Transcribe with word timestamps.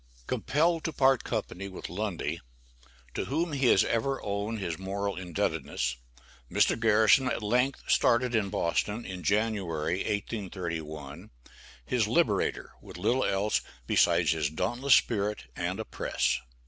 Compelled 0.25 0.83
to 0.83 0.91
part 0.91 1.23
company 1.23 1.67
with 1.69 1.87
Lundy, 1.87 2.41
to 3.13 3.25
whom 3.25 3.51
he 3.53 3.67
has 3.67 3.83
ever 3.83 4.19
owned 4.23 4.57
his 4.57 4.79
moral 4.79 5.15
indebtedness, 5.15 5.97
Mr. 6.51 6.75
Garrison 6.79 7.27
at 7.27 7.43
length 7.43 7.83
started 7.87 8.33
in 8.33 8.49
Boston, 8.49 9.05
in 9.05 9.21
January 9.21 9.97
1831, 9.97 11.29
his 11.85 12.07
"Liberator" 12.07 12.71
with 12.81 12.97
little 12.97 13.23
else 13.23 13.61
besides 13.85 14.31
his 14.31 14.49
"dauntless 14.49 14.95
spirit 14.95 15.43
and 15.55 15.79
a 15.79 15.85
press." 15.85 16.39